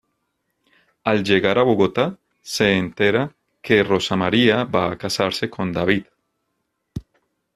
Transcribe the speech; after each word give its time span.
Al 1.11 1.19
llegar 1.23 1.59
a 1.59 1.63
Bogotá, 1.67 2.17
se 2.41 2.73
entera 2.79 3.35
que 3.61 3.83
Rosa 3.83 4.15
María 4.15 4.63
va 4.63 4.91
a 4.91 4.97
casarse 4.97 5.47
con 5.51 5.71
David. 5.71 6.05